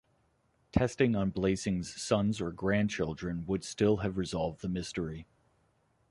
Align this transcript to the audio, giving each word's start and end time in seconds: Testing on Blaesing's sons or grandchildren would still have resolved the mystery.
Testing 0.71 1.15
on 1.15 1.29
Blaesing's 1.31 1.93
sons 2.01 2.41
or 2.41 2.51
grandchildren 2.51 3.45
would 3.45 3.63
still 3.63 3.97
have 3.97 4.17
resolved 4.17 4.63
the 4.63 4.67
mystery. 4.67 5.27